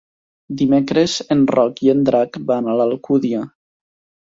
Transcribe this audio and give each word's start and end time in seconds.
Dimecres 0.61 1.17
en 1.35 1.43
Roc 1.57 1.83
i 1.89 1.93
en 1.95 2.03
Drac 2.09 2.41
van 2.51 2.73
a 2.75 2.81
l'Alcúdia. 2.83 3.47